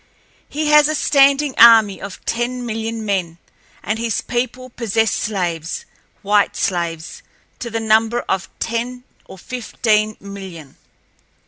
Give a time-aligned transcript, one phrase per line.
[0.49, 3.37] He has a standing army of ten million men,
[3.83, 10.77] and his people possess slaves—white slaves—to the number of ten or fifteen million.